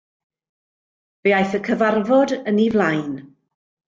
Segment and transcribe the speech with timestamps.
[1.25, 3.13] Fe aeth y cyfarfod yn ei flaen.